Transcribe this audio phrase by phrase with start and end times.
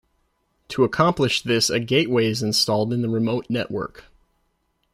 [0.69, 4.05] To accomplish this a gateway is installed in the remote network.